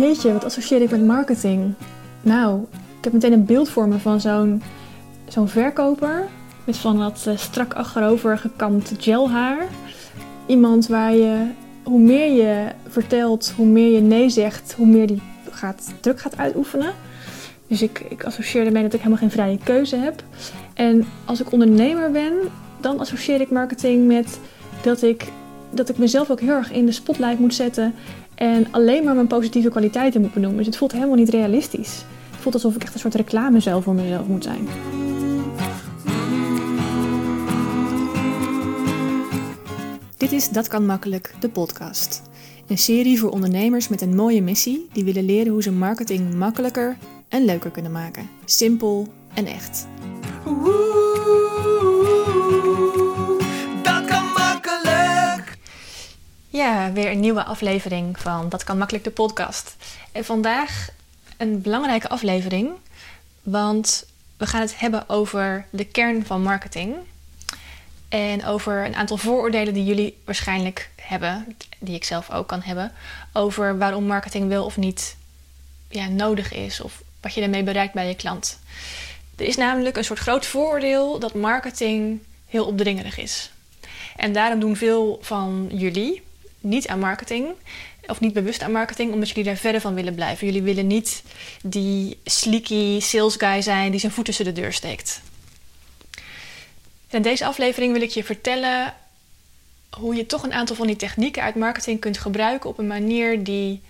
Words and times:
Jeetje, 0.00 0.32
wat 0.32 0.44
associeer 0.44 0.82
ik 0.82 0.90
met 0.90 1.04
marketing? 1.06 1.74
Nou, 2.22 2.62
ik 2.98 3.04
heb 3.04 3.12
meteen 3.12 3.32
een 3.32 3.44
beeld 3.44 3.68
voor 3.68 3.88
me 3.88 3.98
van 3.98 4.20
zo'n 4.20 4.62
zo'n 5.28 5.48
verkoper. 5.48 6.28
Met 6.64 6.76
van 6.76 6.98
dat 6.98 7.24
uh, 7.28 7.36
strak 7.36 7.74
achterover 7.74 8.38
gekamd 8.38 8.92
gelhaar. 8.98 9.66
Iemand 10.46 10.86
waar 10.86 11.12
je, 11.14 11.46
hoe 11.82 12.00
meer 12.00 12.32
je 12.32 12.66
vertelt, 12.88 13.52
hoe 13.56 13.66
meer 13.66 13.94
je 13.94 14.00
nee 14.00 14.28
zegt, 14.28 14.74
hoe 14.76 14.86
meer 14.86 15.06
die 15.06 15.22
gaat, 15.50 15.92
druk 16.00 16.20
gaat 16.20 16.36
uitoefenen. 16.36 16.92
Dus 17.66 17.82
ik, 17.82 18.00
ik 18.08 18.24
associeer 18.24 18.66
ermee 18.66 18.82
dat 18.82 18.92
ik 18.92 18.98
helemaal 18.98 19.18
geen 19.18 19.30
vrije 19.30 19.58
keuze 19.64 19.96
heb. 19.96 20.22
En 20.74 21.06
als 21.24 21.40
ik 21.40 21.52
ondernemer 21.52 22.10
ben, 22.10 22.32
dan 22.80 23.00
associeer 23.00 23.40
ik 23.40 23.50
marketing 23.50 24.06
met 24.06 24.40
dat 24.82 25.02
ik, 25.02 25.26
dat 25.70 25.88
ik 25.88 25.98
mezelf 25.98 26.30
ook 26.30 26.40
heel 26.40 26.54
erg 26.54 26.72
in 26.72 26.86
de 26.86 26.92
spotlight 26.92 27.38
moet 27.38 27.54
zetten. 27.54 27.94
En 28.34 28.66
alleen 28.70 29.04
maar 29.04 29.14
mijn 29.14 29.26
positieve 29.26 29.68
kwaliteiten 29.68 30.20
moet 30.20 30.32
benoemen. 30.32 30.58
Dus 30.58 30.66
het 30.66 30.76
voelt 30.76 30.92
helemaal 30.92 31.16
niet 31.16 31.28
realistisch. 31.28 32.04
Het 32.30 32.40
voelt 32.40 32.54
alsof 32.54 32.74
ik 32.74 32.82
echt 32.82 32.94
een 32.94 33.00
soort 33.00 33.14
reclamezel 33.14 33.82
voor 33.82 33.94
mezelf 33.94 34.26
moet 34.26 34.44
zijn. 34.44 34.68
Dit 40.16 40.32
is 40.32 40.48
Dat 40.48 40.68
kan 40.68 40.86
makkelijk, 40.86 41.34
de 41.40 41.48
podcast. 41.48 42.22
Een 42.66 42.78
serie 42.78 43.20
voor 43.20 43.30
ondernemers 43.30 43.88
met 43.88 44.00
een 44.00 44.14
mooie 44.14 44.42
missie 44.42 44.88
die 44.92 45.04
willen 45.04 45.24
leren 45.24 45.52
hoe 45.52 45.62
ze 45.62 45.72
marketing 45.72 46.34
makkelijker 46.34 46.96
en 47.28 47.44
leuker 47.44 47.70
kunnen 47.70 47.92
maken. 47.92 48.28
Simpel 48.44 49.08
en 49.34 49.46
echt. 49.46 49.86
Ja, 56.52 56.92
weer 56.92 57.10
een 57.10 57.20
nieuwe 57.20 57.44
aflevering 57.44 58.18
van 58.18 58.48
Dat 58.48 58.64
kan 58.64 58.78
makkelijk 58.78 59.04
de 59.04 59.10
podcast. 59.10 59.76
En 60.12 60.24
vandaag 60.24 60.88
een 61.36 61.60
belangrijke 61.60 62.08
aflevering, 62.08 62.70
want 63.42 64.06
we 64.36 64.46
gaan 64.46 64.60
het 64.60 64.78
hebben 64.78 65.08
over 65.08 65.66
de 65.70 65.84
kern 65.84 66.26
van 66.26 66.42
marketing. 66.42 66.94
En 68.08 68.44
over 68.44 68.86
een 68.86 68.94
aantal 68.94 69.16
vooroordelen 69.16 69.74
die 69.74 69.84
jullie 69.84 70.16
waarschijnlijk 70.24 70.90
hebben, 70.96 71.56
die 71.78 71.94
ik 71.94 72.04
zelf 72.04 72.30
ook 72.30 72.46
kan 72.46 72.62
hebben, 72.62 72.92
over 73.32 73.78
waarom 73.78 74.04
marketing 74.04 74.48
wel 74.48 74.64
of 74.64 74.76
niet 74.76 75.16
ja, 75.88 76.08
nodig 76.08 76.52
is 76.52 76.80
of 76.80 77.02
wat 77.20 77.34
je 77.34 77.40
daarmee 77.40 77.62
bereikt 77.62 77.94
bij 77.94 78.08
je 78.08 78.16
klant. 78.16 78.58
Er 79.36 79.46
is 79.46 79.56
namelijk 79.56 79.96
een 79.96 80.04
soort 80.04 80.18
groot 80.18 80.46
vooroordeel 80.46 81.18
dat 81.18 81.34
marketing 81.34 82.20
heel 82.46 82.66
opdringerig 82.66 83.18
is. 83.18 83.50
En 84.16 84.32
daarom 84.32 84.60
doen 84.60 84.76
veel 84.76 85.18
van 85.22 85.68
jullie 85.72 86.28
niet 86.60 86.88
aan 86.88 86.98
marketing 86.98 87.46
of 88.06 88.20
niet 88.20 88.32
bewust 88.32 88.62
aan 88.62 88.72
marketing, 88.72 89.12
omdat 89.12 89.28
jullie 89.28 89.44
daar 89.44 89.56
verder 89.56 89.80
van 89.80 89.94
willen 89.94 90.14
blijven. 90.14 90.46
Jullie 90.46 90.62
willen 90.62 90.86
niet 90.86 91.22
die 91.62 92.18
sleeky 92.24 93.00
sales 93.00 93.34
guy 93.36 93.62
zijn 93.62 93.90
die 93.90 94.00
zijn 94.00 94.12
voet 94.12 94.24
tussen 94.24 94.44
de 94.44 94.52
deur 94.52 94.72
steekt. 94.72 95.20
In 97.10 97.22
deze 97.22 97.44
aflevering 97.44 97.92
wil 97.92 98.02
ik 98.02 98.10
je 98.10 98.24
vertellen 98.24 98.94
hoe 99.90 100.14
je 100.14 100.26
toch 100.26 100.42
een 100.42 100.52
aantal 100.52 100.76
van 100.76 100.86
die 100.86 100.96
technieken 100.96 101.42
uit 101.42 101.54
marketing 101.54 102.00
kunt 102.00 102.18
gebruiken 102.18 102.70
op 102.70 102.78
een 102.78 102.86
manier 102.86 103.44
die, 103.44 103.82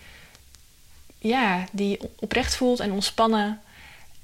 ja, 1.19 1.65
die 1.73 1.99
oprecht 2.19 2.57
voelt 2.57 2.81
en 2.81 2.93
ontspannen. 2.93 3.61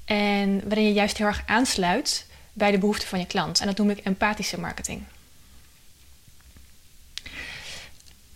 En 0.05 0.61
waarin 0.63 0.85
je 0.85 0.93
juist 0.93 1.17
heel 1.17 1.27
erg 1.27 1.43
aansluit 1.45 2.25
bij 2.53 2.71
de 2.71 2.77
behoeften 2.77 3.07
van 3.07 3.19
je 3.19 3.25
klant. 3.25 3.59
En 3.59 3.67
dat 3.67 3.77
noem 3.77 3.89
ik 3.89 3.97
empathische 3.97 4.59
marketing. 4.59 5.03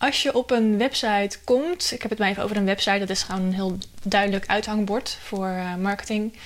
Als 0.02 0.22
je 0.22 0.34
op 0.34 0.50
een 0.50 0.78
website 0.78 1.38
komt, 1.44 1.92
ik 1.92 2.02
heb 2.02 2.10
het 2.10 2.18
maar 2.18 2.28
even 2.28 2.42
over 2.42 2.56
een 2.56 2.64
website, 2.64 2.98
dat 2.98 3.10
is 3.10 3.22
gewoon 3.22 3.42
een 3.42 3.54
heel 3.54 3.78
duidelijk 4.02 4.46
uithangbord 4.46 5.18
voor 5.22 5.48
uh, 5.48 5.74
marketing. 5.74 6.36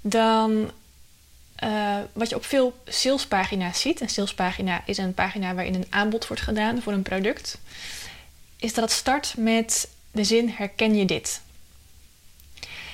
Dan 0.00 0.70
uh, 1.64 1.96
wat 2.12 2.28
je 2.28 2.34
op 2.34 2.44
veel 2.44 2.76
salespagina's 2.86 3.80
ziet, 3.80 4.00
een 4.00 4.08
salespagina 4.08 4.82
is 4.86 4.98
een 4.98 5.14
pagina 5.14 5.54
waarin 5.54 5.74
een 5.74 5.86
aanbod 5.90 6.26
wordt 6.26 6.42
gedaan 6.42 6.82
voor 6.82 6.92
een 6.92 7.02
product, 7.02 7.58
is 8.56 8.74
dat 8.74 8.84
het 8.84 8.92
start 8.92 9.34
met 9.36 9.88
de 10.10 10.24
zin 10.24 10.48
herken 10.48 10.96
je 10.96 11.04
dit? 11.04 11.40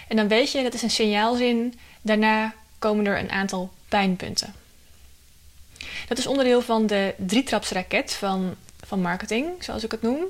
En 0.08 0.16
dan 0.16 0.28
weet 0.28 0.52
je, 0.52 0.62
dat 0.62 0.74
is 0.74 0.82
een 0.82 0.90
signaalzin, 0.90 1.78
daarna 2.02 2.54
komen 2.78 3.06
er 3.06 3.18
een 3.18 3.30
aantal 3.30 3.72
pijnpunten. 3.88 4.54
Dat 6.08 6.18
is 6.18 6.26
onderdeel 6.26 6.62
van 6.62 6.86
de 6.86 7.14
drietrapsraket 7.16 8.12
van, 8.12 8.56
van 8.94 9.02
marketing, 9.02 9.48
zoals 9.58 9.84
ik 9.84 9.90
het 9.90 10.02
noem, 10.02 10.24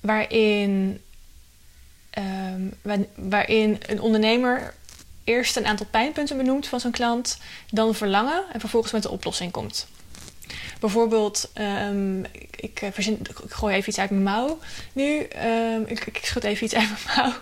waarin, 0.00 1.00
um, 2.18 3.06
waarin 3.14 3.78
een 3.86 4.00
ondernemer 4.00 4.74
eerst 5.24 5.56
een 5.56 5.66
aantal 5.66 5.86
pijnpunten 5.90 6.36
benoemt 6.36 6.66
van 6.66 6.80
zijn 6.80 6.92
klant, 6.92 7.38
dan 7.70 7.94
verlangen 7.94 8.44
en 8.52 8.60
vervolgens 8.60 8.92
met 8.92 9.02
de 9.02 9.10
oplossing 9.10 9.52
komt. 9.52 9.86
Bijvoorbeeld, 10.80 11.50
um, 11.88 12.24
ik, 12.24 12.80
ik, 12.80 12.90
verzin, 12.92 13.18
ik, 13.20 13.52
gooi 13.52 13.74
even 13.74 13.88
iets 13.88 13.98
uit 13.98 14.10
mijn 14.10 14.22
mouw 14.22 14.58
nu. 14.92 15.26
Um, 15.44 15.84
ik, 15.86 16.06
ik 16.06 16.20
schud 16.22 16.44
even 16.44 16.64
iets 16.64 16.74
uit 16.74 16.88
mijn 16.88 17.16
mouw. 17.16 17.32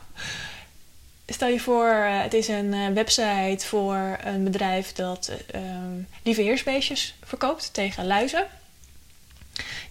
Stel 1.27 1.49
je 1.49 1.61
voor, 1.61 1.89
uh, 1.89 2.23
het 2.23 2.35
is 2.35 2.49
een 2.49 2.73
uh, 2.73 2.89
website 2.89 3.67
voor 3.67 4.17
een 4.25 4.45
bedrijf 4.45 4.93
dat 4.93 5.33
um, 5.55 6.09
lieve 6.23 6.43
heersbeestjes 6.43 7.15
verkoopt 7.25 7.75
tegen 7.75 8.07
luizen. 8.07 8.47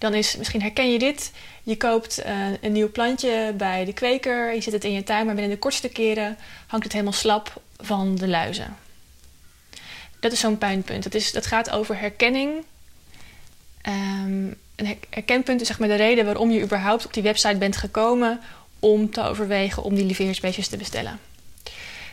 Dan 0.06 0.14
is, 0.14 0.36
misschien 0.36 0.62
herken 0.62 0.92
je 0.92 1.00
dit, 1.00 1.32
je 1.64 1.78
koopt 1.78 2.26
uh, 2.26 2.48
een 2.62 2.72
nieuw 2.72 2.92
plantje 2.92 3.54
bij 3.58 3.86
de 3.86 3.94
kweker, 3.94 4.54
je 4.54 4.62
zet 4.62 4.74
het 4.74 4.84
in 4.84 4.92
je 4.92 5.04
tuin, 5.04 5.26
maar 5.26 5.36
binnen 5.36 5.54
de 5.54 5.60
kortste 5.60 5.90
keren 5.90 6.38
hangt 6.68 6.84
het 6.84 6.94
helemaal 6.94 7.14
slap 7.14 7.62
van 7.78 8.16
de 8.16 8.28
luizen. 8.28 8.78
Dat 10.20 10.32
is 10.32 10.40
zo'n 10.40 10.58
pijnpunt. 10.58 11.04
Dat, 11.04 11.14
is, 11.14 11.32
dat 11.32 11.46
gaat 11.46 11.70
over 11.70 12.00
herkenning. 12.00 12.66
Um, 13.88 14.56
een 14.76 14.98
herkenpunt 15.10 15.62
is 15.62 15.68
zeg 15.68 15.80
maar 15.80 15.88
de 15.88 15.96
reden 15.96 16.26
waarom 16.26 16.52
je 16.52 16.62
überhaupt 16.62 17.06
op 17.06 17.14
die 17.14 17.24
website 17.24 17.58
bent 17.58 17.78
gekomen 17.78 18.40
om 18.80 19.12
te 19.12 19.22
overwegen 19.22 19.84
om 19.84 19.96
die 19.96 20.06
lieveheersbeestjes 20.06 20.68
te 20.68 20.78
bestellen. 20.78 21.20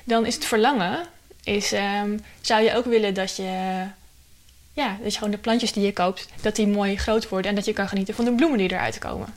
Dan 0.05 0.27
is 0.27 0.35
het 0.35 0.45
verlangen, 0.45 1.07
is, 1.45 1.73
um, 1.73 2.25
zou 2.41 2.63
je 2.63 2.75
ook 2.75 2.85
willen 2.85 3.15
dat 3.15 3.37
je, 3.37 3.85
ja, 4.73 4.99
je 5.05 5.11
gewoon 5.11 5.31
de 5.31 5.39
plantjes 5.39 5.73
die 5.73 5.85
je 5.85 5.93
koopt, 5.93 6.29
dat 6.41 6.57
die 6.57 6.67
mooi 6.67 6.97
groot 6.97 7.29
worden 7.29 7.51
en 7.51 7.57
dat 7.57 7.65
je 7.65 7.73
kan 7.73 7.89
genieten 7.89 8.15
van 8.15 8.25
de 8.25 8.35
bloemen 8.35 8.59
die 8.59 8.71
eruit 8.71 8.99
komen. 8.99 9.35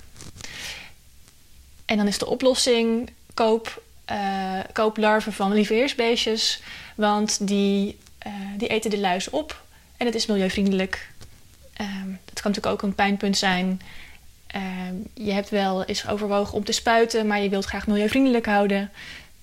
En 1.85 1.97
dan 1.97 2.07
is 2.07 2.18
de 2.18 2.28
oplossing, 2.28 3.09
koop 3.34 3.84
uh, 4.12 4.59
koop 4.74 4.97
larven 4.97 5.34
van 5.34 5.53
lieveheersbeestjes, 5.53 6.62
want 6.95 7.47
die, 7.47 7.97
uh, 8.28 8.34
die 8.57 8.68
eten 8.68 8.90
de 8.90 9.00
luis 9.00 9.29
op 9.29 9.63
en 9.97 10.06
het 10.06 10.16
is 10.16 10.25
milieuvriendelijk. 10.25 11.09
Um, 11.81 12.19
dat 12.25 12.41
kan 12.41 12.51
natuurlijk 12.51 12.66
ook 12.66 12.81
een 12.81 12.95
pijnpunt 12.95 13.38
zijn. 13.38 13.81
Um, 14.56 15.07
je 15.13 15.31
hebt 15.31 15.50
wel 15.50 15.84
eens 15.84 16.07
overwogen 16.07 16.53
om 16.53 16.63
te 16.63 16.72
spuiten, 16.72 17.28
maar 17.28 17.41
je 17.41 17.50
wilt 17.50 17.66
graag 17.66 17.88
milieuvriendelijk 17.88 18.45
houden. 18.45 18.91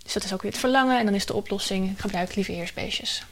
Dus 0.02 0.12
dat 0.12 0.24
is 0.24 0.32
ook 0.32 0.42
weer 0.42 0.50
het 0.50 0.60
verlangen. 0.60 0.98
En 0.98 1.04
dan 1.04 1.14
is 1.14 1.26
de 1.26 1.34
oplossing: 1.34 2.00
gebruik 2.00 2.34
lieveheersbeestjes. 2.34 3.24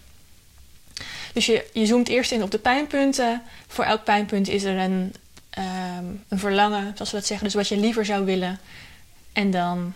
Dus 1.33 1.47
je, 1.47 1.67
je 1.73 1.87
zoomt 1.87 2.09
eerst 2.09 2.33
in 2.33 2.43
op 2.43 2.51
de 2.51 2.59
pijnpunten. 2.59 3.43
Voor 3.67 3.85
elk 3.85 4.05
pijnpunt 4.05 4.49
is 4.49 4.65
er 4.65 4.79
een, 4.79 5.15
um, 5.59 6.25
een 6.29 6.39
verlangen, 6.39 6.93
zoals 6.95 7.11
we 7.11 7.17
dat 7.17 7.27
zeggen. 7.27 7.47
Dus 7.47 7.55
wat 7.55 7.69
je 7.69 7.77
liever 7.77 8.05
zou 8.05 8.25
willen. 8.25 8.59
En 9.33 9.51
dan 9.51 9.95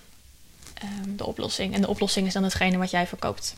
um, 0.83 1.17
de 1.17 1.27
oplossing. 1.27 1.75
En 1.75 1.81
de 1.81 1.89
oplossing 1.89 2.27
is 2.27 2.33
dan 2.33 2.43
hetgene 2.43 2.79
wat 2.79 2.91
jij 2.91 3.07
verkoopt. 3.07 3.55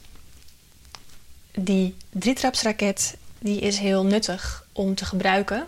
Die 1.55 1.95
drietrapsraket 2.11 3.17
die 3.39 3.61
is 3.61 3.79
heel 3.79 4.05
nuttig 4.05 4.65
om 4.73 4.95
te 4.95 5.05
gebruiken, 5.05 5.67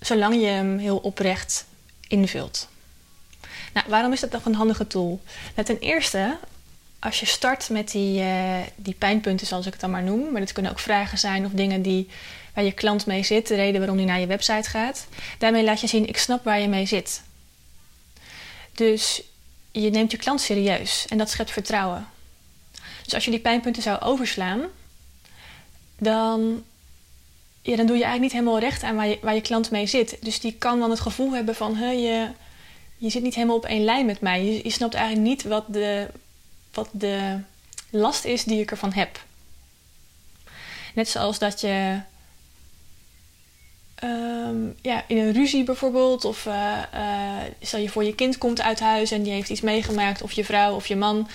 zolang 0.00 0.34
je 0.34 0.46
hem 0.46 0.78
heel 0.78 0.98
oprecht 0.98 1.64
invult. 2.08 2.68
Nou, 3.72 3.86
waarom 3.88 4.12
is 4.12 4.20
dat 4.20 4.30
nog 4.30 4.44
een 4.44 4.54
handige 4.54 4.86
tool? 4.86 5.20
Nou, 5.54 5.66
ten 5.66 5.78
eerste, 5.78 6.36
als 7.02 7.20
je 7.20 7.26
start 7.26 7.68
met 7.68 7.90
die, 7.90 8.20
uh, 8.20 8.56
die 8.74 8.94
pijnpunten, 8.94 9.46
zoals 9.46 9.66
ik 9.66 9.72
het 9.72 9.80
dan 9.80 9.90
maar 9.90 10.02
noem, 10.02 10.32
maar 10.32 10.40
dat 10.40 10.52
kunnen 10.52 10.72
ook 10.72 10.78
vragen 10.78 11.18
zijn 11.18 11.44
of 11.44 11.52
dingen 11.52 11.82
die, 11.82 12.08
waar 12.54 12.64
je 12.64 12.72
klant 12.72 13.06
mee 13.06 13.22
zit, 13.22 13.48
de 13.48 13.54
reden 13.54 13.78
waarom 13.78 13.96
die 13.96 14.06
naar 14.06 14.20
je 14.20 14.26
website 14.26 14.70
gaat. 14.70 15.06
Daarmee 15.38 15.64
laat 15.64 15.80
je 15.80 15.86
zien, 15.86 16.08
ik 16.08 16.18
snap 16.18 16.44
waar 16.44 16.60
je 16.60 16.68
mee 16.68 16.86
zit. 16.86 17.22
Dus 18.72 19.22
je 19.70 19.90
neemt 19.90 20.10
je 20.10 20.16
klant 20.16 20.40
serieus 20.40 21.06
en 21.08 21.18
dat 21.18 21.30
schept 21.30 21.50
vertrouwen. 21.50 22.08
Dus 23.04 23.14
als 23.14 23.24
je 23.24 23.30
die 23.30 23.40
pijnpunten 23.40 23.82
zou 23.82 24.00
overslaan, 24.00 24.60
dan, 25.98 26.62
ja, 27.62 27.76
dan 27.76 27.86
doe 27.86 27.96
je 27.96 28.04
eigenlijk 28.04 28.20
niet 28.20 28.32
helemaal 28.32 28.58
recht 28.58 28.82
aan 28.82 28.96
waar 28.96 29.08
je, 29.08 29.18
waar 29.22 29.34
je 29.34 29.40
klant 29.40 29.70
mee 29.70 29.86
zit. 29.86 30.16
Dus 30.20 30.40
die 30.40 30.54
kan 30.58 30.80
dan 30.80 30.90
het 30.90 31.00
gevoel 31.00 31.32
hebben 31.32 31.54
van 31.54 31.76
he, 31.76 31.90
je, 31.90 32.28
je 32.96 33.10
zit 33.10 33.22
niet 33.22 33.34
helemaal 33.34 33.56
op 33.56 33.64
één 33.64 33.84
lijn 33.84 34.06
met 34.06 34.20
mij. 34.20 34.44
Je, 34.44 34.60
je 34.62 34.70
snapt 34.70 34.94
eigenlijk 34.94 35.26
niet 35.26 35.42
wat 35.42 35.64
de, 35.68 36.08
wat 36.72 36.88
de 36.92 37.40
last 37.90 38.24
is 38.24 38.44
die 38.44 38.60
ik 38.60 38.70
ervan 38.70 38.92
heb. 38.92 39.20
Net 40.94 41.08
zoals 41.08 41.38
dat 41.38 41.60
je 41.60 42.00
ehm, 43.94 44.56
ja, 44.82 45.04
in 45.06 45.16
een 45.16 45.32
ruzie 45.32 45.64
bijvoorbeeld, 45.64 46.24
of 46.24 46.46
uh, 46.46 46.78
stel 47.60 47.80
je 47.80 47.88
voor 47.88 48.04
je 48.04 48.14
kind 48.14 48.38
komt 48.38 48.60
uit 48.60 48.80
huis 48.80 49.10
en 49.10 49.22
die 49.22 49.32
heeft 49.32 49.50
iets 49.50 49.60
meegemaakt, 49.60 50.22
of 50.22 50.32
je 50.32 50.44
vrouw 50.44 50.74
of 50.74 50.86
je 50.86 50.96
man, 50.96 51.28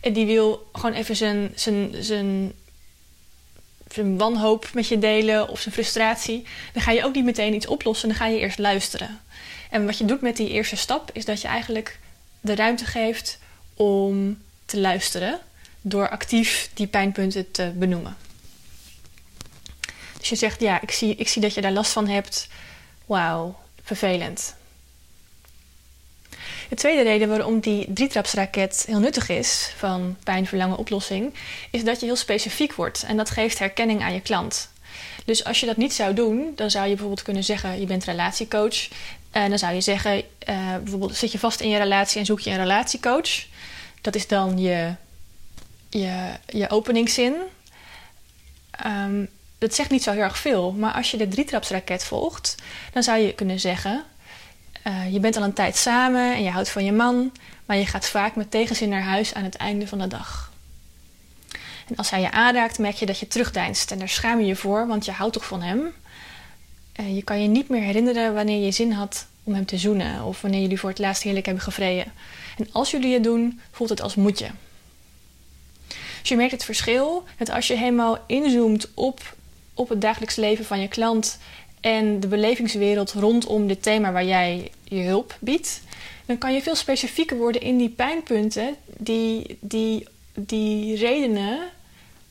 en 0.00 0.12
die 0.12 0.26
wil 0.26 0.68
gewoon 0.72 0.94
even 0.94 1.16
zijn, 1.16 1.52
zijn, 1.54 2.04
zijn, 2.04 2.52
zijn 3.88 4.18
wanhoop 4.18 4.70
met 4.74 4.88
je 4.88 4.98
delen 4.98 5.48
of 5.48 5.60
zijn 5.60 5.74
frustratie, 5.74 6.46
dan 6.72 6.82
ga 6.82 6.90
je 6.90 7.04
ook 7.04 7.14
niet 7.14 7.24
meteen 7.24 7.54
iets 7.54 7.66
oplossen, 7.66 8.08
dan 8.08 8.16
ga 8.16 8.26
je 8.26 8.38
eerst 8.38 8.58
luisteren. 8.58 9.20
En 9.70 9.86
wat 9.86 9.98
je 9.98 10.04
doet 10.04 10.20
met 10.20 10.36
die 10.36 10.48
eerste 10.48 10.76
stap 10.76 11.10
is 11.12 11.24
dat 11.24 11.40
je 11.40 11.48
eigenlijk 11.48 11.98
de 12.40 12.54
ruimte 12.54 12.84
geeft 12.84 13.38
om 13.74 14.38
te 14.64 14.80
luisteren 14.80 15.40
door 15.80 16.08
actief 16.08 16.70
die 16.74 16.86
pijnpunten 16.86 17.50
te 17.50 17.72
benoemen. 17.74 18.16
Dus 20.18 20.28
je 20.28 20.36
zegt, 20.36 20.60
ja, 20.60 20.80
ik 20.80 20.90
zie, 20.90 21.14
ik 21.14 21.28
zie 21.28 21.42
dat 21.42 21.54
je 21.54 21.60
daar 21.60 21.72
last 21.72 21.92
van 21.92 22.08
hebt. 22.08 22.48
Wauw, 23.06 23.58
vervelend. 23.82 24.54
De 26.68 26.76
tweede 26.76 27.02
reden 27.02 27.28
waarom 27.28 27.60
die 27.60 27.92
drietrapsraket 27.92 28.84
heel 28.86 28.98
nuttig 28.98 29.28
is 29.28 29.72
van 29.76 30.16
pijn, 30.24 30.46
verlangen, 30.46 30.76
oplossing, 30.76 31.34
is 31.70 31.84
dat 31.84 32.00
je 32.00 32.06
heel 32.06 32.16
specifiek 32.16 32.74
wordt 32.74 33.02
en 33.02 33.16
dat 33.16 33.30
geeft 33.30 33.58
herkenning 33.58 34.02
aan 34.02 34.14
je 34.14 34.20
klant. 34.20 34.70
Dus 35.24 35.44
als 35.44 35.60
je 35.60 35.66
dat 35.66 35.76
niet 35.76 35.92
zou 35.92 36.14
doen, 36.14 36.52
dan 36.56 36.70
zou 36.70 36.84
je 36.84 36.90
bijvoorbeeld 36.90 37.22
kunnen 37.22 37.44
zeggen: 37.44 37.80
je 37.80 37.86
bent 37.86 38.04
relatiecoach. 38.04 38.88
En 39.30 39.48
dan 39.48 39.58
zou 39.58 39.74
je 39.74 39.80
zeggen: 39.80 40.16
uh, 40.18 40.76
bijvoorbeeld 40.76 41.16
zit 41.16 41.32
je 41.32 41.38
vast 41.38 41.60
in 41.60 41.68
je 41.68 41.78
relatie 41.78 42.18
en 42.18 42.26
zoek 42.26 42.40
je 42.40 42.50
een 42.50 42.56
relatiecoach. 42.56 43.46
Dat 44.02 44.14
is 44.14 44.26
dan 44.26 44.58
je, 44.58 44.94
je, 45.88 46.32
je 46.46 46.70
openingszin. 46.70 47.34
Um, 48.86 49.28
dat 49.58 49.74
zegt 49.74 49.90
niet 49.90 50.02
zo 50.02 50.12
heel 50.12 50.22
erg 50.22 50.38
veel, 50.38 50.72
maar 50.72 50.92
als 50.92 51.10
je 51.10 51.16
de 51.16 51.28
drietrapsraket 51.28 52.04
volgt, 52.04 52.54
dan 52.92 53.02
zou 53.02 53.18
je 53.18 53.34
kunnen 53.34 53.60
zeggen: 53.60 54.04
uh, 54.86 55.12
je 55.12 55.20
bent 55.20 55.36
al 55.36 55.42
een 55.42 55.52
tijd 55.52 55.76
samen 55.76 56.34
en 56.34 56.42
je 56.42 56.50
houdt 56.50 56.68
van 56.68 56.84
je 56.84 56.92
man, 56.92 57.32
maar 57.66 57.76
je 57.76 57.86
gaat 57.86 58.08
vaak 58.08 58.36
met 58.36 58.50
tegenzin 58.50 58.88
naar 58.88 59.02
huis 59.02 59.34
aan 59.34 59.44
het 59.44 59.56
einde 59.56 59.86
van 59.86 59.98
de 59.98 60.06
dag. 60.06 60.52
En 61.88 61.96
als 61.96 62.10
hij 62.10 62.20
je 62.20 62.30
aanraakt, 62.30 62.78
merk 62.78 62.94
je 62.94 63.06
dat 63.06 63.18
je 63.18 63.28
terugdeinst 63.28 63.90
en 63.90 63.98
daar 63.98 64.08
schaam 64.08 64.40
je 64.40 64.46
je 64.46 64.56
voor, 64.56 64.86
want 64.86 65.04
je 65.04 65.12
houdt 65.12 65.32
toch 65.32 65.46
van 65.46 65.62
hem. 65.62 65.80
Uh, 67.00 67.14
je 67.14 67.22
kan 67.22 67.42
je 67.42 67.48
niet 67.48 67.68
meer 67.68 67.82
herinneren 67.82 68.34
wanneer 68.34 68.64
je 68.64 68.70
zin 68.70 68.92
had 68.92 69.26
om 69.44 69.54
hem 69.54 69.66
te 69.66 69.78
zoenen 69.78 70.24
of 70.24 70.40
wanneer 70.40 70.60
jullie 70.60 70.78
voor 70.78 70.90
het 70.90 70.98
laatst 70.98 71.22
heerlijk 71.22 71.46
hebben 71.46 71.64
gevreden. 71.64 72.12
En 72.58 72.68
als 72.72 72.90
jullie 72.90 73.14
het 73.14 73.24
doen, 73.24 73.60
voelt 73.70 73.90
het 73.90 74.00
als 74.00 74.14
moedje. 74.14 74.50
Dus 76.20 76.28
je 76.30 76.36
merkt 76.36 76.52
het 76.52 76.64
verschil 76.64 77.24
dat 77.38 77.50
als 77.50 77.66
je 77.66 77.76
helemaal 77.76 78.18
inzoomt 78.26 78.88
op 78.94 79.36
op 79.74 79.88
het 79.88 80.00
dagelijks 80.00 80.36
leven 80.36 80.64
van 80.64 80.80
je 80.80 80.88
klant 80.88 81.38
en 81.80 82.20
de 82.20 82.26
belevingswereld 82.26 83.12
rondom 83.12 83.66
dit 83.66 83.82
thema 83.82 84.12
waar 84.12 84.24
jij 84.24 84.70
je 84.84 85.02
hulp 85.02 85.36
biedt, 85.40 85.80
dan 86.26 86.38
kan 86.38 86.54
je 86.54 86.62
veel 86.62 86.74
specifieker 86.74 87.36
worden 87.36 87.60
in 87.60 87.76
die 87.76 87.88
pijnpunten, 87.88 88.76
die, 88.96 89.58
die, 89.60 90.06
die 90.34 90.96
redenen 90.96 91.58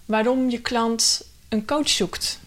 waarom 0.06 0.50
je 0.50 0.62
klant 0.62 1.26
een 1.50 1.66
coach 1.66 1.90
zoekt. 1.90 2.40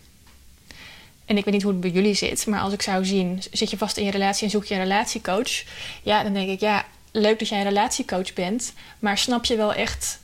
En 1.25 1.37
ik 1.37 1.45
weet 1.45 1.55
niet 1.55 1.63
hoe 1.63 1.73
het 1.73 1.81
bij 1.81 1.91
jullie 1.91 2.15
zit, 2.15 2.47
maar 2.47 2.61
als 2.61 2.73
ik 2.73 2.83
zou 2.83 3.05
zien, 3.05 3.43
zit 3.51 3.71
je 3.71 3.79
vast 3.79 3.97
in 3.97 4.05
je 4.05 4.11
relatie 4.11 4.45
en 4.45 4.51
zoek 4.51 4.65
je 4.65 4.75
een 4.75 4.81
relatiecoach, 4.81 5.63
ja, 6.03 6.23
dan 6.23 6.33
denk 6.33 6.51
ik, 6.51 6.61
ja, 6.61 6.85
leuk 7.11 7.39
dat 7.39 7.49
jij 7.49 7.59
een 7.59 7.65
relatiecoach 7.65 8.33
bent, 8.33 8.73
maar 8.99 9.19
snap 9.19 9.45
je 9.45 9.57
wel 9.57 9.75
echt 9.75 10.19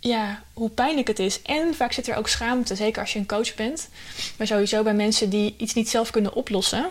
ja, 0.00 0.42
hoe 0.52 0.70
pijnlijk 0.70 1.08
het 1.08 1.18
is. 1.18 1.42
En 1.42 1.74
vaak 1.74 1.92
zit 1.92 2.08
er 2.08 2.16
ook 2.16 2.28
schaamte, 2.28 2.74
zeker 2.74 3.00
als 3.00 3.12
je 3.12 3.18
een 3.18 3.26
coach 3.26 3.54
bent. 3.54 3.88
Maar 4.36 4.46
sowieso 4.46 4.82
bij 4.82 4.94
mensen 4.94 5.30
die 5.30 5.54
iets 5.58 5.74
niet 5.74 5.88
zelf 5.88 6.10
kunnen 6.10 6.34
oplossen 6.34 6.88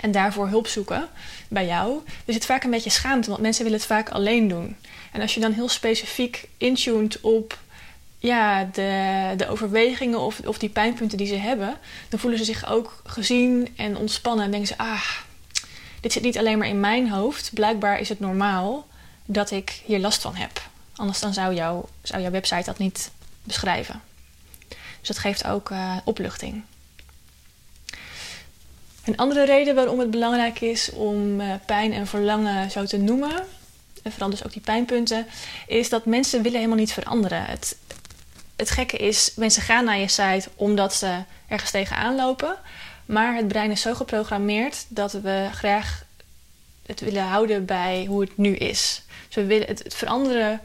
en 0.00 0.12
daarvoor 0.12 0.48
hulp 0.48 0.66
zoeken 0.66 1.08
bij 1.48 1.66
jou. 1.66 2.00
Er 2.24 2.32
zit 2.32 2.46
vaak 2.46 2.64
een 2.64 2.70
beetje 2.70 2.90
schaamte, 2.90 3.30
want 3.30 3.42
mensen 3.42 3.64
willen 3.64 3.78
het 3.78 3.88
vaak 3.88 4.08
alleen 4.08 4.48
doen. 4.48 4.76
En 5.12 5.20
als 5.20 5.34
je 5.34 5.40
dan 5.40 5.52
heel 5.52 5.68
specifiek 5.68 6.48
intuned 6.56 7.20
op 7.20 7.58
ja, 8.20 8.64
de, 8.64 9.34
de 9.36 9.48
overwegingen 9.48 10.20
of, 10.20 10.40
of 10.40 10.58
die 10.58 10.68
pijnpunten 10.68 11.18
die 11.18 11.26
ze 11.26 11.34
hebben, 11.34 11.76
dan 12.08 12.18
voelen 12.18 12.38
ze 12.38 12.44
zich 12.44 12.70
ook 12.70 13.02
gezien 13.04 13.68
en 13.76 13.96
ontspannen. 13.96 14.44
En 14.44 14.50
denken 14.50 14.68
ze, 14.68 14.78
ah, 14.78 15.08
dit 16.00 16.12
zit 16.12 16.22
niet 16.22 16.38
alleen 16.38 16.58
maar 16.58 16.68
in 16.68 16.80
mijn 16.80 17.10
hoofd. 17.10 17.50
Blijkbaar 17.54 18.00
is 18.00 18.08
het 18.08 18.20
normaal 18.20 18.86
dat 19.24 19.50
ik 19.50 19.82
hier 19.84 19.98
last 19.98 20.22
van 20.22 20.34
heb. 20.34 20.68
Anders 20.94 21.20
dan 21.20 21.34
zou, 21.34 21.54
jou, 21.54 21.84
zou 22.02 22.22
jouw 22.22 22.30
website 22.30 22.64
dat 22.64 22.78
niet 22.78 23.10
beschrijven. 23.42 24.02
Dus 24.68 25.08
dat 25.08 25.18
geeft 25.18 25.46
ook 25.46 25.70
uh, 25.70 25.96
opluchting. 26.04 26.62
Een 29.04 29.16
andere 29.16 29.44
reden 29.44 29.74
waarom 29.74 29.98
het 29.98 30.10
belangrijk 30.10 30.60
is 30.60 30.90
om 30.90 31.40
uh, 31.40 31.54
pijn 31.66 31.92
en 31.92 32.06
verlangen 32.06 32.70
zo 32.70 32.84
te 32.84 32.98
noemen, 32.98 33.44
en 34.02 34.10
vooral 34.10 34.30
dus 34.30 34.44
ook 34.44 34.52
die 34.52 34.62
pijnpunten, 34.62 35.26
is 35.66 35.88
dat 35.88 36.04
mensen 36.04 36.42
willen 36.42 36.58
helemaal 36.58 36.78
niet 36.78 36.92
veranderen. 36.92 37.44
Het, 37.44 37.76
het 38.60 38.70
gekke 38.70 38.96
is, 38.96 39.32
mensen 39.36 39.62
gaan 39.62 39.84
naar 39.84 39.98
je 39.98 40.08
site 40.08 40.48
omdat 40.54 40.94
ze 40.94 41.22
ergens 41.48 41.70
tegenaan 41.70 42.14
lopen. 42.14 42.56
Maar 43.06 43.34
het 43.34 43.48
brein 43.48 43.70
is 43.70 43.80
zo 43.80 43.94
geprogrammeerd 43.94 44.84
dat 44.88 45.12
we 45.12 45.48
graag 45.52 46.04
het 46.86 47.00
willen 47.00 47.24
houden 47.24 47.64
bij 47.64 48.04
hoe 48.08 48.20
het 48.20 48.36
nu 48.36 48.56
is. 48.56 49.02
Dus 49.26 49.34
we 49.34 49.44
willen 49.44 49.66
het, 49.66 49.94
veranderen 49.94 50.60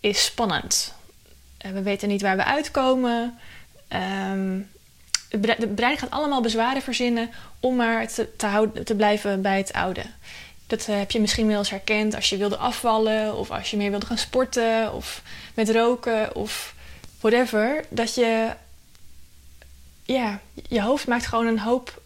is 0.00 0.24
spannend. 0.24 0.94
Uh, 1.66 1.72
we 1.72 1.82
weten 1.82 2.08
niet 2.08 2.22
waar 2.22 2.36
we 2.36 2.44
uitkomen. 2.44 3.38
Um, 4.32 4.70
het 5.28 5.74
brein 5.74 5.98
gaat 5.98 6.10
allemaal 6.10 6.40
bezwaren 6.40 6.82
verzinnen 6.82 7.30
om 7.60 7.76
maar 7.76 8.08
te, 8.08 8.36
te, 8.36 8.46
houden, 8.46 8.84
te 8.84 8.94
blijven 8.94 9.42
bij 9.42 9.56
het 9.56 9.72
oude. 9.72 10.02
Dat 10.66 10.86
uh, 10.88 10.98
heb 10.98 11.10
je 11.10 11.20
misschien 11.20 11.46
wel 11.46 11.58
eens 11.58 11.70
herkend 11.70 12.14
als 12.14 12.28
je 12.28 12.36
wilde 12.36 12.56
afvallen 12.56 13.36
of 13.36 13.50
als 13.50 13.70
je 13.70 13.76
meer 13.76 13.90
wilde 13.90 14.06
gaan 14.06 14.18
sporten 14.18 14.94
of 14.94 15.22
met 15.54 15.70
roken 15.70 16.34
of 16.34 16.74
whatever. 17.20 17.84
Dat 17.88 18.14
je, 18.14 18.50
ja, 20.02 20.40
je 20.68 20.82
hoofd 20.82 21.06
maakt 21.06 21.26
gewoon 21.26 21.46
een 21.46 21.58
hoop 21.58 22.02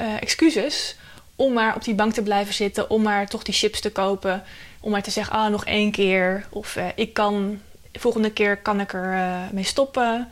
uh, 0.00 0.22
excuses 0.22 0.96
om 1.36 1.52
maar 1.52 1.74
op 1.74 1.84
die 1.84 1.94
bank 1.94 2.12
te 2.12 2.22
blijven 2.22 2.54
zitten, 2.54 2.90
om 2.90 3.02
maar 3.02 3.28
toch 3.28 3.42
die 3.42 3.54
chips 3.54 3.80
te 3.80 3.90
kopen, 3.90 4.44
om 4.80 4.90
maar 4.90 5.02
te 5.02 5.10
zeggen, 5.10 5.34
ah, 5.34 5.50
nog 5.50 5.64
één 5.64 5.90
keer. 5.90 6.46
Of 6.50 6.76
uh, 6.76 6.86
ik 6.94 7.14
kan, 7.14 7.60
volgende 7.92 8.30
keer 8.30 8.56
kan 8.56 8.80
ik 8.80 8.92
er 8.92 9.12
uh, 9.12 9.50
mee 9.52 9.64
stoppen. 9.64 10.28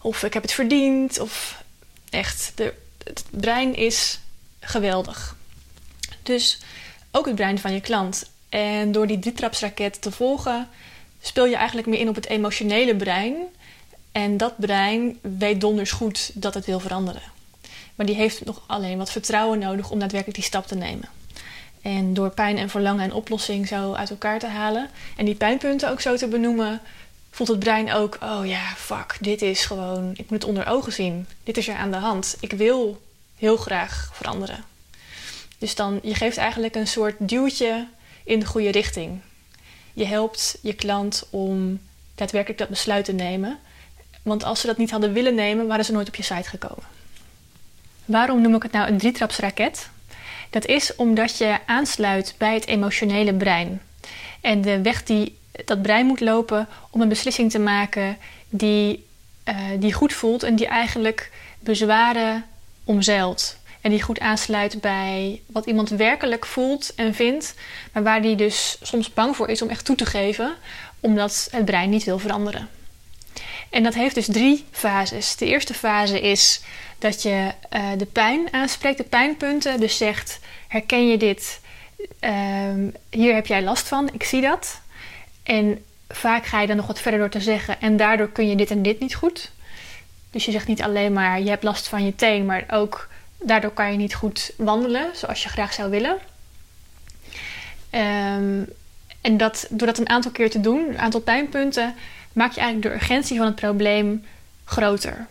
Of 0.00 0.22
ik 0.22 0.34
heb 0.34 0.42
het 0.42 0.52
verdiend. 0.52 1.18
Of 1.18 1.62
echt, 2.10 2.52
de, 2.54 2.74
het 3.04 3.24
brein 3.30 3.74
is 3.74 4.18
geweldig. 4.60 5.36
Dus 6.22 6.58
ook 7.10 7.26
het 7.26 7.34
brein 7.34 7.58
van 7.58 7.72
je 7.72 7.80
klant. 7.80 8.30
En 8.48 8.92
door 8.92 9.06
die 9.06 9.18
drietrapsraket 9.18 10.02
te 10.02 10.12
volgen, 10.12 10.68
speel 11.26 11.46
je 11.46 11.56
eigenlijk 11.56 11.88
meer 11.88 12.00
in 12.00 12.08
op 12.08 12.14
het 12.14 12.28
emotionele 12.28 12.96
brein. 12.96 13.34
En 14.12 14.36
dat 14.36 14.56
brein 14.56 15.18
weet 15.20 15.60
donders 15.60 15.90
goed 15.90 16.30
dat 16.34 16.54
het 16.54 16.66
wil 16.66 16.80
veranderen. 16.80 17.22
Maar 17.94 18.06
die 18.06 18.14
heeft 18.14 18.44
nog 18.44 18.62
alleen 18.66 18.98
wat 18.98 19.10
vertrouwen 19.10 19.58
nodig 19.58 19.90
om 19.90 19.98
daadwerkelijk 19.98 20.38
die 20.38 20.48
stap 20.48 20.66
te 20.66 20.74
nemen. 20.74 21.08
En 21.82 22.14
door 22.14 22.30
pijn 22.30 22.58
en 22.58 22.70
verlangen 22.70 23.04
en 23.04 23.12
oplossing 23.12 23.68
zo 23.68 23.92
uit 23.92 24.10
elkaar 24.10 24.38
te 24.38 24.46
halen 24.46 24.90
en 25.16 25.24
die 25.24 25.34
pijnpunten 25.34 25.90
ook 25.90 26.00
zo 26.00 26.16
te 26.16 26.28
benoemen, 26.28 26.80
voelt 27.30 27.48
het 27.48 27.58
brein 27.58 27.92
ook: 27.92 28.18
oh 28.22 28.46
ja, 28.46 28.72
fuck, 28.76 29.16
dit 29.20 29.42
is 29.42 29.64
gewoon, 29.64 30.10
ik 30.10 30.30
moet 30.30 30.42
het 30.42 30.44
onder 30.44 30.66
ogen 30.66 30.92
zien. 30.92 31.26
Dit 31.44 31.56
is 31.56 31.68
er 31.68 31.74
aan 31.74 31.90
de 31.90 31.96
hand. 31.96 32.36
Ik 32.40 32.52
wil 32.52 33.02
heel 33.36 33.56
graag 33.56 34.10
veranderen. 34.12 34.64
Dus 35.58 35.74
dan, 35.74 36.00
je 36.02 36.14
geeft 36.14 36.36
eigenlijk 36.36 36.74
een 36.74 36.86
soort 36.86 37.14
duwtje 37.18 37.86
in 38.24 38.40
de 38.40 38.46
goede 38.46 38.70
richting. 38.70 39.20
Je 39.96 40.06
helpt 40.06 40.58
je 40.62 40.72
klant 40.72 41.26
om 41.30 41.80
daadwerkelijk 42.14 42.58
dat 42.58 42.68
besluit 42.68 43.04
te 43.04 43.12
nemen. 43.12 43.58
Want 44.22 44.44
als 44.44 44.60
ze 44.60 44.66
dat 44.66 44.76
niet 44.76 44.90
hadden 44.90 45.12
willen 45.12 45.34
nemen, 45.34 45.66
waren 45.66 45.84
ze 45.84 45.92
nooit 45.92 46.08
op 46.08 46.14
je 46.14 46.22
site 46.22 46.48
gekomen. 46.48 46.84
Waarom 48.04 48.40
noem 48.40 48.54
ik 48.54 48.62
het 48.62 48.72
nou 48.72 48.88
een 48.88 48.98
drietrapsraket? 48.98 49.88
Dat 50.50 50.66
is 50.66 50.94
omdat 50.96 51.38
je 51.38 51.58
aansluit 51.66 52.34
bij 52.38 52.54
het 52.54 52.66
emotionele 52.66 53.34
brein. 53.34 53.80
En 54.40 54.60
de 54.60 54.82
weg 54.82 55.02
die 55.02 55.38
dat 55.64 55.82
brein 55.82 56.06
moet 56.06 56.20
lopen 56.20 56.68
om 56.90 57.00
een 57.00 57.08
beslissing 57.08 57.50
te 57.50 57.58
maken 57.58 58.16
die, 58.48 59.06
uh, 59.44 59.56
die 59.78 59.92
goed 59.92 60.12
voelt 60.12 60.42
en 60.42 60.56
die 60.56 60.66
eigenlijk 60.66 61.30
bezwaren 61.58 62.44
omzeilt. 62.84 63.56
En 63.86 63.92
die 63.92 64.02
goed 64.02 64.20
aansluit 64.20 64.80
bij 64.80 65.40
wat 65.46 65.66
iemand 65.66 65.88
werkelijk 65.88 66.46
voelt 66.46 66.94
en 66.94 67.14
vindt, 67.14 67.54
maar 67.92 68.02
waar 68.02 68.22
die 68.22 68.36
dus 68.36 68.78
soms 68.82 69.12
bang 69.12 69.36
voor 69.36 69.48
is 69.48 69.62
om 69.62 69.68
echt 69.68 69.84
toe 69.84 69.96
te 69.96 70.06
geven, 70.06 70.54
omdat 71.00 71.48
het 71.50 71.64
brein 71.64 71.90
niet 71.90 72.04
wil 72.04 72.18
veranderen. 72.18 72.68
En 73.70 73.82
dat 73.82 73.94
heeft 73.94 74.14
dus 74.14 74.26
drie 74.26 74.64
fases. 74.70 75.36
De 75.36 75.46
eerste 75.46 75.74
fase 75.74 76.20
is 76.20 76.60
dat 76.98 77.22
je 77.22 77.52
uh, 77.72 77.90
de 77.96 78.06
pijn 78.06 78.52
aanspreekt, 78.52 78.98
de 78.98 79.04
pijnpunten. 79.04 79.80
Dus 79.80 79.96
zegt: 79.96 80.40
herken 80.68 81.08
je 81.08 81.16
dit? 81.16 81.60
Um, 82.20 82.94
hier 83.10 83.34
heb 83.34 83.46
jij 83.46 83.62
last 83.62 83.88
van, 83.88 84.10
ik 84.12 84.22
zie 84.22 84.40
dat. 84.40 84.80
En 85.42 85.84
vaak 86.08 86.46
ga 86.46 86.60
je 86.60 86.66
dan 86.66 86.76
nog 86.76 86.86
wat 86.86 87.00
verder 87.00 87.20
door 87.20 87.30
te 87.30 87.40
zeggen: 87.40 87.80
en 87.80 87.96
daardoor 87.96 88.28
kun 88.28 88.48
je 88.48 88.56
dit 88.56 88.70
en 88.70 88.82
dit 88.82 89.00
niet 89.00 89.14
goed. 89.14 89.50
Dus 90.30 90.44
je 90.44 90.50
zegt 90.50 90.66
niet 90.66 90.82
alleen 90.82 91.12
maar: 91.12 91.40
je 91.40 91.48
hebt 91.48 91.64
last 91.64 91.88
van 91.88 92.04
je 92.04 92.14
teen, 92.14 92.46
maar 92.46 92.64
ook 92.70 93.08
Daardoor 93.38 93.70
kan 93.70 93.90
je 93.90 93.96
niet 93.96 94.14
goed 94.14 94.50
wandelen 94.56 95.10
zoals 95.14 95.42
je 95.42 95.48
graag 95.48 95.72
zou 95.72 95.90
willen. 95.90 96.18
Ehm, 97.90 98.62
en 99.20 99.36
dat, 99.36 99.66
door 99.70 99.86
dat 99.86 99.98
een 99.98 100.08
aantal 100.08 100.30
keer 100.30 100.50
te 100.50 100.60
doen, 100.60 100.88
een 100.88 100.98
aantal 100.98 101.20
pijnpunten, 101.20 101.94
maak 102.32 102.52
je 102.52 102.60
eigenlijk 102.60 102.88
de 102.88 103.00
urgentie 103.00 103.36
van 103.36 103.46
het 103.46 103.54
probleem 103.54 104.24
groter. 104.64 105.26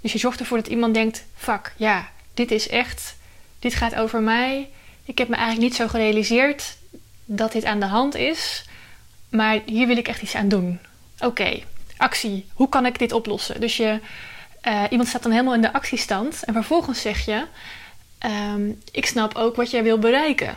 Dus 0.00 0.12
je 0.12 0.18
zorgt 0.18 0.40
ervoor 0.40 0.56
dat 0.56 0.66
iemand 0.66 0.94
denkt: 0.94 1.24
fuck, 1.36 1.72
ja, 1.76 2.08
dit 2.34 2.50
is 2.50 2.68
echt, 2.68 3.16
dit 3.58 3.74
gaat 3.74 3.94
over 3.94 4.20
mij. 4.20 4.70
Ik 5.04 5.18
heb 5.18 5.28
me 5.28 5.36
eigenlijk 5.36 5.66
niet 5.66 5.76
zo 5.76 5.88
gerealiseerd 5.88 6.76
dat 7.24 7.52
dit 7.52 7.64
aan 7.64 7.80
de 7.80 7.86
hand 7.86 8.14
is, 8.14 8.64
maar 9.28 9.60
hier 9.66 9.86
wil 9.86 9.96
ik 9.96 10.08
echt 10.08 10.22
iets 10.22 10.34
aan 10.34 10.48
doen. 10.48 10.78
Oké, 11.18 11.60
actie. 11.96 12.46
Hoe 12.52 12.68
kan 12.68 12.86
ik 12.86 12.98
dit 12.98 13.12
oplossen? 13.12 13.60
Dus 13.60 13.76
je, 13.76 14.00
uh, 14.66 14.82
iemand 14.90 15.08
staat 15.08 15.22
dan 15.22 15.32
helemaal 15.32 15.54
in 15.54 15.60
de 15.60 15.72
actiestand 15.72 16.44
en 16.44 16.52
vervolgens 16.52 17.00
zeg 17.00 17.24
je: 17.24 17.44
ehm, 18.18 18.70
Ik 18.92 19.06
snap 19.06 19.34
ook 19.34 19.56
wat 19.56 19.70
jij 19.70 19.82
wil 19.82 19.98
bereiken. 19.98 20.56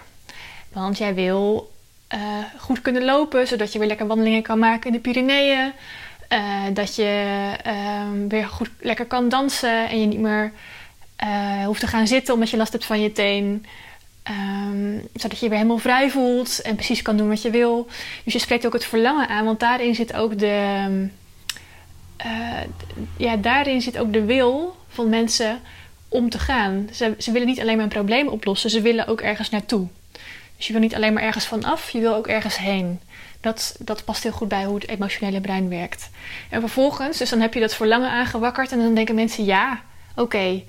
Want 0.72 0.98
jij 0.98 1.14
wil 1.14 1.72
uh, 2.14 2.20
goed 2.58 2.82
kunnen 2.82 3.06
lopen, 3.06 3.48
zodat 3.48 3.74
je 3.74 3.80
weer 3.80 3.88
lekker 3.88 4.08
wandelingen 4.08 4.42
kan 4.42 4.60
maken 4.60 4.88
in 4.88 4.94
de 4.94 5.00
Pyreneeën. 5.00 5.72
Uh, 6.34 6.64
dat 6.74 6.96
je 6.96 7.52
uh, 7.68 8.28
weer 8.28 8.48
goed 8.48 8.70
lekker 8.80 9.06
kan 9.06 9.30
dansen 9.30 9.90
en 9.90 10.00
je 10.02 10.06
niet 10.06 10.20
meer 10.20 10.52
hoeft 11.66 11.80
te 11.80 11.88
gaan 11.88 12.08
zitten 12.08 12.34
omdat 12.34 12.50
je 12.50 12.58
last 12.58 12.72
hebt 12.72 12.86
van 12.86 13.02
je 13.02 13.12
teen. 13.12 13.66
Um, 14.30 15.08
zodat 15.14 15.38
je 15.38 15.44
je 15.44 15.50
weer 15.50 15.60
helemaal 15.60 15.78
vrij 15.78 16.10
voelt 16.10 16.62
en 16.62 16.76
precies 16.76 17.02
kan 17.02 17.18
doen 17.18 17.28
wat 17.28 17.42
je 17.42 17.50
wil. 17.50 17.88
Dus 18.24 18.34
je 18.34 18.40
spreekt 18.40 18.66
ook 18.66 18.74
het 18.74 18.86
verlangen 18.86 19.28
aan, 19.28 19.46
want 19.46 19.60
daarin 19.60 19.96
zit 19.96 20.14
ook 20.14 20.40
de, 20.40 21.10
ja, 23.18 23.36
daarin 23.36 23.82
zit 23.82 23.98
ook 23.98 24.14
de 24.14 24.24
wil 24.24 24.78
van 24.88 25.10
mensen 25.10 25.60
om 26.08 26.30
te 26.30 26.40
gaan. 26.40 26.90
Ze, 26.94 27.16
ze 27.18 27.32
willen 27.32 27.48
niet 27.48 27.60
alleen 27.60 27.76
maar 27.76 27.84
een 27.84 27.92
probleem 27.92 28.28
oplossen, 28.28 28.70
ze 28.70 28.82
willen 28.82 29.08
ook 29.08 29.22
ergens 29.22 29.50
naartoe. 29.50 29.88
Dus 30.58 30.68
je 30.68 30.74
wil 30.74 30.82
niet 30.82 30.96
alleen 30.96 31.14
maar 31.14 31.24
ergens 31.24 31.46
vanaf, 31.46 31.90
je 31.90 32.00
wil 32.00 32.16
ook 32.16 32.28
ergens 32.28 32.58
heen. 32.58 33.00
Dat, 33.42 33.76
dat 33.80 34.04
past 34.04 34.24
heel 34.24 34.32
goed 34.32 34.48
bij 34.48 34.66
hoe 34.66 34.76
het 34.76 34.88
emotionele 34.88 35.42
brein 35.42 35.70
werkt. 35.70 36.10
En 36.50 36.60
vervolgens, 36.60 37.18
dus 37.18 37.30
dan 37.30 37.40
heb 37.40 37.54
je 37.54 37.60
dat 37.60 37.76
verlangen 37.76 38.10
aangewakkerd 38.10 38.72
en 38.72 38.80
dan 38.80 38.96
denken 38.96 39.16
mensen: 39.16 39.46
ja, 39.46 39.82
oké, 40.12 40.22
okay, 40.22 40.66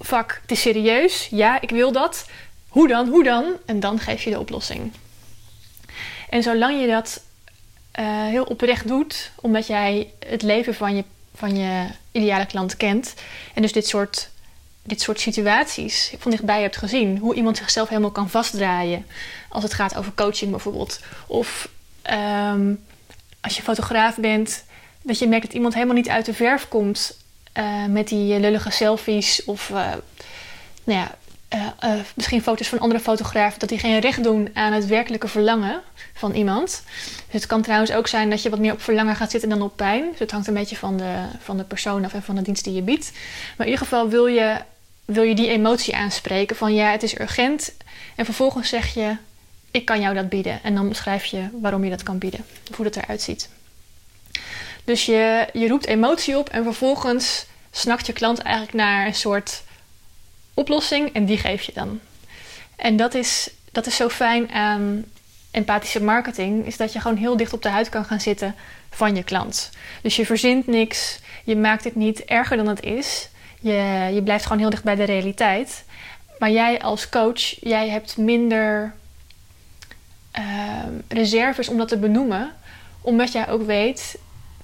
fuck, 0.00 0.38
het 0.42 0.50
is 0.50 0.60
serieus. 0.60 1.28
Ja, 1.30 1.60
ik 1.60 1.70
wil 1.70 1.92
dat. 1.92 2.28
Hoe 2.68 2.88
dan? 2.88 3.08
Hoe 3.08 3.24
dan? 3.24 3.44
En 3.66 3.80
dan 3.80 3.98
geef 3.98 4.22
je 4.22 4.30
de 4.30 4.40
oplossing. 4.40 4.92
En 6.28 6.42
zolang 6.42 6.80
je 6.80 6.86
dat 6.86 7.22
uh, 7.22 7.33
heel 8.02 8.44
oprecht 8.44 8.88
doet, 8.88 9.30
omdat 9.34 9.66
jij 9.66 10.12
het 10.26 10.42
leven 10.42 10.74
van 10.74 10.96
je, 10.96 11.04
van 11.34 11.56
je 11.56 11.86
ideale 12.12 12.46
klant 12.46 12.76
kent 12.76 13.14
en 13.54 13.62
dus 13.62 13.72
dit 13.72 13.86
soort 13.86 14.30
dit 14.86 15.00
soort 15.00 15.20
situaties 15.20 16.14
van 16.18 16.30
dichtbij 16.30 16.62
hebt 16.62 16.76
gezien. 16.76 17.18
Hoe 17.18 17.34
iemand 17.34 17.56
zichzelf 17.56 17.88
helemaal 17.88 18.10
kan 18.10 18.30
vastdraaien. 18.30 19.06
Als 19.48 19.62
het 19.62 19.74
gaat 19.74 19.96
over 19.96 20.12
coaching 20.14 20.50
bijvoorbeeld. 20.50 21.00
Of 21.26 21.68
um, 22.10 22.84
als 23.40 23.56
je 23.56 23.62
fotograaf 23.62 24.16
bent, 24.16 24.64
dat 25.02 25.18
je 25.18 25.28
merkt 25.28 25.44
dat 25.44 25.54
iemand 25.54 25.74
helemaal 25.74 25.94
niet 25.94 26.08
uit 26.08 26.26
de 26.26 26.34
verf 26.34 26.68
komt 26.68 27.18
uh, 27.58 27.84
met 27.86 28.08
die 28.08 28.40
lullige 28.40 28.70
selfies. 28.70 29.44
Of 29.44 29.68
uh, 29.68 29.76
nou 30.84 30.98
ja, 30.98 31.14
uh, 31.54 31.92
misschien 32.14 32.42
foto's 32.42 32.68
van 32.68 32.78
andere 32.78 33.00
fotografen, 33.00 33.60
dat 33.60 33.68
die 33.68 33.78
geen 33.78 33.98
recht 33.98 34.22
doen 34.22 34.50
aan 34.54 34.72
het 34.72 34.86
werkelijke 34.86 35.28
verlangen 35.28 35.80
van 36.14 36.32
iemand. 36.32 36.82
Dus 37.04 37.40
het 37.40 37.46
kan 37.46 37.62
trouwens 37.62 37.92
ook 37.92 38.06
zijn 38.06 38.30
dat 38.30 38.42
je 38.42 38.50
wat 38.50 38.58
meer 38.58 38.72
op 38.72 38.82
verlangen 38.82 39.16
gaat 39.16 39.30
zitten 39.30 39.48
dan 39.48 39.62
op 39.62 39.76
pijn. 39.76 40.10
Dus 40.10 40.18
het 40.18 40.30
hangt 40.30 40.46
een 40.46 40.54
beetje 40.54 40.76
van 40.76 40.96
de, 40.96 41.14
van 41.38 41.56
de 41.56 41.64
persoon 41.64 42.04
af 42.04 42.14
en 42.14 42.22
van 42.22 42.34
de 42.34 42.42
dienst 42.42 42.64
die 42.64 42.74
je 42.74 42.82
biedt. 42.82 43.12
Maar 43.56 43.66
in 43.66 43.72
ieder 43.72 43.86
geval 43.86 44.08
wil 44.08 44.26
je 44.26 44.56
wil 45.04 45.22
je 45.22 45.34
die 45.34 45.48
emotie 45.48 45.96
aanspreken 45.96 46.56
van 46.56 46.74
ja, 46.74 46.90
het 46.90 47.02
is 47.02 47.20
urgent. 47.20 47.74
En 48.14 48.24
vervolgens 48.24 48.68
zeg 48.68 48.94
je, 48.94 49.16
ik 49.70 49.84
kan 49.84 50.00
jou 50.00 50.14
dat 50.14 50.28
bieden. 50.28 50.60
En 50.62 50.74
dan 50.74 50.88
beschrijf 50.88 51.24
je 51.24 51.48
waarom 51.60 51.84
je 51.84 51.90
dat 51.90 52.02
kan 52.02 52.18
bieden, 52.18 52.44
of 52.70 52.76
hoe 52.76 52.84
dat 52.84 52.96
eruit 52.96 53.22
ziet. 53.22 53.48
Dus 54.84 55.06
je, 55.06 55.46
je 55.52 55.68
roept 55.68 55.86
emotie 55.86 56.38
op 56.38 56.48
en 56.48 56.62
vervolgens 56.62 57.46
snakt 57.70 58.06
je 58.06 58.12
klant 58.12 58.38
eigenlijk 58.38 58.76
naar 58.76 59.06
een 59.06 59.14
soort 59.14 59.62
oplossing 60.54 61.12
en 61.12 61.24
die 61.24 61.38
geef 61.38 61.62
je 61.62 61.72
dan. 61.72 62.00
En 62.76 62.96
dat 62.96 63.14
is, 63.14 63.50
dat 63.72 63.86
is 63.86 63.96
zo 63.96 64.08
fijn 64.08 64.50
aan 64.50 65.04
empathische 65.50 66.02
marketing, 66.02 66.66
is 66.66 66.76
dat 66.76 66.92
je 66.92 67.00
gewoon 67.00 67.16
heel 67.16 67.36
dicht 67.36 67.52
op 67.52 67.62
de 67.62 67.68
huid 67.68 67.88
kan 67.88 68.04
gaan 68.04 68.20
zitten 68.20 68.54
van 68.90 69.16
je 69.16 69.22
klant. 69.22 69.70
Dus 70.02 70.16
je 70.16 70.26
verzint 70.26 70.66
niks, 70.66 71.20
je 71.44 71.56
maakt 71.56 71.84
het 71.84 71.94
niet 71.94 72.24
erger 72.24 72.56
dan 72.56 72.68
het 72.68 72.82
is. 72.82 73.28
Je, 73.60 74.10
je 74.14 74.22
blijft 74.22 74.44
gewoon 74.44 74.58
heel 74.58 74.70
dicht 74.70 74.84
bij 74.84 74.94
de 74.94 75.04
realiteit. 75.04 75.84
Maar 76.38 76.50
jij 76.50 76.80
als 76.80 77.08
coach, 77.08 77.40
jij 77.60 77.88
hebt 77.88 78.16
minder 78.16 78.94
uh, 80.38 80.44
reserves 81.08 81.68
om 81.68 81.76
dat 81.76 81.88
te 81.88 81.98
benoemen. 81.98 82.52
Omdat 83.00 83.32
jij 83.32 83.48
ook 83.48 83.66
weet, 83.66 84.18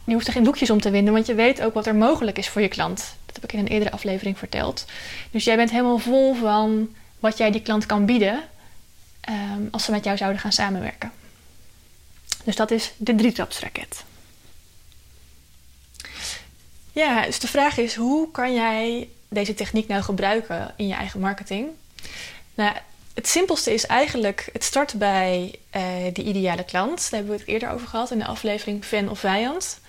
je 0.05 0.13
hoeft 0.13 0.27
er 0.27 0.33
geen 0.33 0.45
doekjes 0.45 0.71
om 0.71 0.81
te 0.81 0.91
winden. 0.91 1.13
Want 1.13 1.27
je 1.27 1.35
weet 1.35 1.63
ook 1.63 1.75
wat 1.75 1.87
er 1.87 1.95
mogelijk 1.95 2.39
is 2.39 2.49
voor 2.49 2.63
je 2.63 2.69
klant. 2.69 3.17
Dat 3.33 3.43
heb 3.43 3.45
ik 3.45 3.53
in 3.53 3.59
een 3.59 3.73
eerdere 3.73 3.91
aflevering 3.91 4.39
verteld. 4.39 4.85
Dus 5.31 5.45
jij 5.45 5.57
bent 5.57 5.71
helemaal 5.71 5.99
vol 5.99 6.35
van 6.35 6.95
wat 7.19 7.39
jij 7.39 7.51
die 7.51 7.63
klant 7.63 7.87
kan 7.87 8.07
bieden. 8.07 8.43
Um, 9.29 9.69
als 9.71 9.85
ze 9.85 9.91
met 9.91 10.05
jou 10.05 10.17
zouden 10.17 10.41
gaan 10.41 10.53
samenwerken. 10.53 11.13
Dus 12.45 12.57
dat 12.57 12.71
is 12.71 12.93
de 12.97 13.15
drietrapsraket. 13.15 14.05
Ja, 16.93 17.25
dus 17.25 17.39
de 17.39 17.49
vraag 17.49 17.77
is: 17.77 17.95
hoe 17.95 18.31
kan 18.31 18.55
jij 18.55 19.09
deze 19.29 19.55
techniek 19.55 19.89
nou 19.89 20.03
gebruiken 20.03 20.75
in 20.77 20.87
je 20.87 20.95
eigen 20.95 21.21
marketing? 21.21 21.69
Nou, 22.55 22.77
het 23.15 23.29
simpelste 23.29 23.73
is 23.75 23.87
eigenlijk: 23.87 24.49
het 24.53 24.65
start 24.65 24.95
bij 24.95 25.55
uh, 25.77 25.83
die 26.13 26.25
ideale 26.25 26.65
klant. 26.65 27.01
Daar 27.01 27.21
hebben 27.21 27.31
we 27.31 27.41
het 27.41 27.49
eerder 27.49 27.71
over 27.71 27.87
gehad 27.87 28.11
in 28.11 28.19
de 28.19 28.27
aflevering 28.27 28.85
Fan 28.85 29.09
of 29.09 29.19
Vijand. 29.19 29.81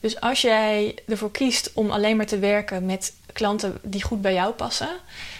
Dus 0.00 0.20
als 0.20 0.40
jij 0.40 0.94
ervoor 1.06 1.30
kiest 1.30 1.70
om 1.74 1.90
alleen 1.90 2.16
maar 2.16 2.26
te 2.26 2.38
werken 2.38 2.86
met 2.86 3.12
klanten 3.32 3.78
die 3.82 4.02
goed 4.02 4.22
bij 4.22 4.34
jou 4.34 4.52
passen, 4.52 4.90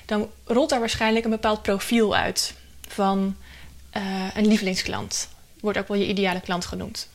dan 0.07 0.31
rolt 0.45 0.71
daar 0.71 0.81
waarschijnlijk 0.81 1.25
een 1.25 1.31
bepaald 1.31 1.62
profiel 1.62 2.17
uit 2.17 2.55
van 2.88 3.37
uh, 3.97 4.03
een 4.35 4.47
lievelingsklant. 4.47 5.29
Wordt 5.61 5.79
ook 5.79 5.88
wel 5.88 5.97
je 5.97 6.07
ideale 6.07 6.41
klant 6.41 6.65
genoemd. 6.65 7.09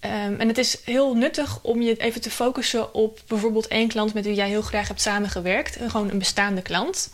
Um, 0.00 0.40
en 0.40 0.48
het 0.48 0.58
is 0.58 0.78
heel 0.84 1.14
nuttig 1.14 1.58
om 1.62 1.82
je 1.82 1.96
even 1.96 2.20
te 2.20 2.30
focussen 2.30 2.94
op 2.94 3.20
bijvoorbeeld 3.26 3.68
één 3.68 3.88
klant 3.88 4.14
met 4.14 4.24
wie 4.24 4.34
jij 4.34 4.48
heel 4.48 4.62
graag 4.62 4.88
hebt 4.88 5.00
samengewerkt. 5.00 5.78
Gewoon 5.88 6.10
een 6.10 6.18
bestaande 6.18 6.62
klant. 6.62 7.10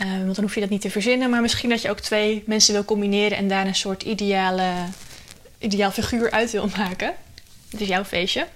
Um, 0.00 0.24
want 0.24 0.34
dan 0.34 0.44
hoef 0.44 0.54
je 0.54 0.60
dat 0.60 0.70
niet 0.70 0.80
te 0.80 0.90
verzinnen. 0.90 1.30
Maar 1.30 1.40
misschien 1.40 1.70
dat 1.70 1.82
je 1.82 1.90
ook 1.90 2.00
twee 2.00 2.42
mensen 2.46 2.72
wil 2.72 2.84
combineren 2.84 3.38
en 3.38 3.48
daar 3.48 3.66
een 3.66 3.74
soort 3.74 4.02
ideale, 4.02 4.72
ideaal 5.58 5.90
figuur 5.90 6.30
uit 6.30 6.50
wil 6.50 6.68
maken. 6.76 7.14
Het 7.70 7.80
is 7.80 7.88
jouw 7.88 8.04
feestje. 8.04 8.46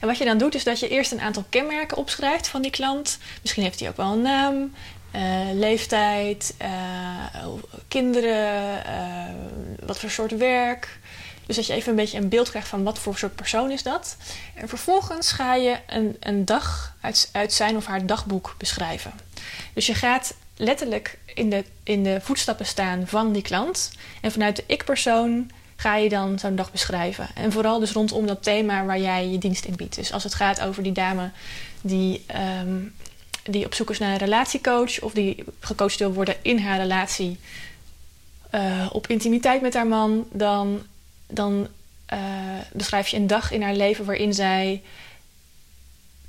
En 0.00 0.06
wat 0.06 0.18
je 0.18 0.24
dan 0.24 0.38
doet, 0.38 0.54
is 0.54 0.64
dat 0.64 0.80
je 0.80 0.88
eerst 0.88 1.12
een 1.12 1.20
aantal 1.20 1.44
kenmerken 1.48 1.96
opschrijft 1.96 2.48
van 2.48 2.62
die 2.62 2.70
klant. 2.70 3.18
Misschien 3.40 3.62
heeft 3.62 3.80
hij 3.80 3.88
ook 3.88 3.96
wel 3.96 4.12
een 4.12 4.22
naam, 4.22 4.74
uh, 5.16 5.52
leeftijd, 5.52 6.54
uh, 6.62 7.48
kinderen, 7.88 8.82
uh, 8.86 9.86
wat 9.86 9.98
voor 9.98 10.10
soort 10.10 10.36
werk. 10.36 10.98
Dus 11.46 11.56
dat 11.56 11.66
je 11.66 11.72
even 11.72 11.90
een 11.90 11.96
beetje 11.96 12.18
een 12.18 12.28
beeld 12.28 12.50
krijgt 12.50 12.68
van 12.68 12.82
wat 12.82 12.98
voor 12.98 13.18
soort 13.18 13.34
persoon 13.34 13.70
is 13.70 13.82
dat. 13.82 14.16
En 14.54 14.68
vervolgens 14.68 15.32
ga 15.32 15.54
je 15.54 15.76
een, 15.86 16.16
een 16.20 16.44
dag 16.44 16.96
uit, 17.00 17.28
uit 17.32 17.52
zijn 17.52 17.76
of 17.76 17.86
haar 17.86 18.06
dagboek 18.06 18.54
beschrijven. 18.58 19.12
Dus 19.74 19.86
je 19.86 19.94
gaat 19.94 20.34
letterlijk 20.56 21.18
in 21.34 21.50
de, 21.50 21.64
in 21.82 22.02
de 22.02 22.20
voetstappen 22.22 22.66
staan 22.66 23.06
van 23.06 23.32
die 23.32 23.42
klant. 23.42 23.90
En 24.20 24.32
vanuit 24.32 24.56
de 24.56 24.64
ik-persoon 24.66 25.50
ga 25.80 25.96
je 25.96 26.08
dan 26.08 26.38
zo'n 26.38 26.56
dag 26.56 26.72
beschrijven. 26.72 27.28
En 27.34 27.52
vooral 27.52 27.78
dus 27.78 27.92
rondom 27.92 28.26
dat 28.26 28.42
thema 28.42 28.84
waar 28.84 29.00
jij 29.00 29.28
je 29.28 29.38
dienst 29.38 29.64
in 29.64 29.76
biedt. 29.76 29.94
Dus 29.94 30.12
als 30.12 30.24
het 30.24 30.34
gaat 30.34 30.60
over 30.60 30.82
die 30.82 30.92
dame 30.92 31.30
die, 31.80 32.24
um, 32.62 32.94
die 33.42 33.64
op 33.64 33.74
zoek 33.74 33.90
is 33.90 33.98
naar 33.98 34.12
een 34.12 34.18
relatiecoach... 34.18 35.00
of 35.00 35.12
die 35.12 35.44
gecoacht 35.60 35.98
wil 35.98 36.12
worden 36.12 36.36
in 36.42 36.58
haar 36.58 36.78
relatie... 36.78 37.38
Uh, 38.54 38.86
op 38.92 39.06
intimiteit 39.06 39.62
met 39.62 39.74
haar 39.74 39.86
man... 39.86 40.26
dan 40.32 40.82
dan 41.26 41.68
beschrijf 42.72 43.08
je 43.08 43.16
een 43.16 43.26
dag 43.26 43.50
in 43.50 43.62
haar 43.62 43.74
leven 43.74 44.04
waarin 44.04 44.34
zij, 44.34 44.82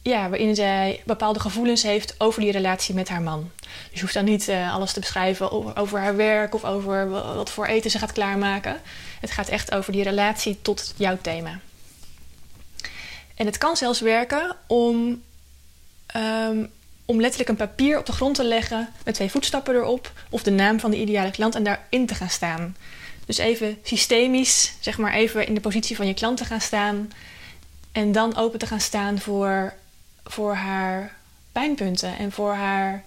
ja, 0.01 0.29
waarin 0.29 0.55
zij 0.55 1.01
bepaalde 1.05 1.39
gevoelens 1.39 1.83
heeft 1.83 2.15
over 2.17 2.41
die 2.41 2.51
relatie 2.51 2.95
met 2.95 3.09
haar 3.09 3.21
man. 3.21 3.51
Dus 3.59 3.93
je 3.93 4.01
hoeft 4.01 4.13
dan 4.13 4.25
niet 4.25 4.47
uh, 4.47 4.73
alles 4.73 4.93
te 4.93 4.99
beschrijven 4.99 5.75
over, 5.75 5.99
haar 5.99 6.15
werk 6.15 6.53
of 6.53 6.65
over 6.65 7.09
wat 7.09 7.49
voor 7.49 7.65
eten 7.65 7.91
ze 7.91 7.99
gaat 7.99 8.11
klaarmaken. 8.11 8.81
Het 9.19 9.31
gaat 9.31 9.49
echt 9.49 9.73
over 9.73 9.91
die 9.91 10.03
relatie 10.03 10.61
tot 10.61 10.93
jouw 10.97 11.17
thema. 11.21 11.59
En 13.35 13.45
het 13.45 13.57
kan 13.57 13.77
zelfs 13.77 13.99
werken 13.99 14.55
om, 14.67 15.21
um, 16.15 16.69
om 17.05 17.19
letterlijk 17.19 17.49
een 17.49 17.67
papier 17.67 17.97
op 17.97 18.05
de 18.05 18.11
grond 18.11 18.35
te 18.35 18.43
leggen 18.43 18.89
met 19.05 19.13
twee 19.13 19.31
voetstappen 19.31 19.75
erop 19.75 20.11
of 20.29 20.43
de 20.43 20.51
naam 20.51 20.79
van 20.79 20.91
de 20.91 20.97
ideale 20.97 21.31
klant 21.31 21.55
en 21.55 21.63
daarin 21.63 22.05
te 22.05 22.15
gaan 22.15 22.29
staan. 22.29 22.75
Dus 23.25 23.37
even 23.37 23.77
systemisch, 23.83 24.73
zeg 24.79 24.97
maar 24.97 25.13
even 25.13 25.47
in 25.47 25.53
de 25.53 25.61
positie 25.61 25.95
van 25.95 26.07
je 26.07 26.13
klant 26.13 26.37
te 26.37 26.45
gaan 26.45 26.61
staan. 26.61 27.11
En 27.91 28.11
dan 28.11 28.35
open 28.35 28.59
te 28.59 28.67
gaan 28.67 28.81
staan 28.81 29.19
voor, 29.19 29.73
voor 30.23 30.53
haar 30.53 31.15
pijnpunten 31.51 32.17
en 32.17 32.31
voor 32.31 32.53
haar, 32.53 33.03